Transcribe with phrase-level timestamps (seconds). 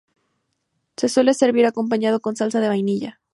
[0.97, 3.21] Se suele servir acompañado con salsa de vainilla.